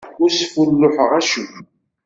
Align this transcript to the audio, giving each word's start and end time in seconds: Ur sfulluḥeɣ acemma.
Ur 0.21 0.29
sfulluḥeɣ 0.33 1.11
acemma. 1.19 1.61